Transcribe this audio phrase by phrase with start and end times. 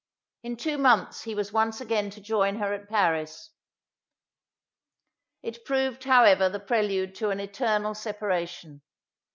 [0.41, 3.51] In two months he was once again to join her at Paris.
[5.43, 8.81] It proved however the prelude to an eternal separation.